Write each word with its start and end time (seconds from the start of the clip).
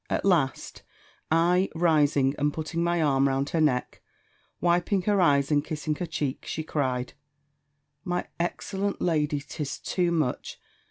At 0.09 0.25
last, 0.25 0.81
I 1.29 1.69
rising, 1.75 2.33
and 2.39 2.51
putting 2.51 2.83
my 2.83 3.03
arm 3.03 3.27
round 3.27 3.49
her 3.51 3.61
neck, 3.61 4.01
wiping 4.59 5.03
her 5.03 5.21
eyes, 5.21 5.51
and 5.51 5.63
kissing 5.63 5.93
her 5.97 6.07
cheek, 6.07 6.43
she 6.47 6.63
cried, 6.63 7.13
"My 8.03 8.25
excellent 8.39 8.99
lady! 8.99 9.39
'tis 9.41 9.77
too 9.77 10.11
much! 10.11 10.59